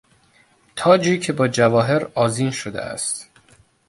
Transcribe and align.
تاجی 0.75 1.19
که 1.19 1.33
با 1.33 1.47
جواهر 1.47 2.11
آذین 2.15 2.51
شده 2.51 2.81
است 2.81 3.29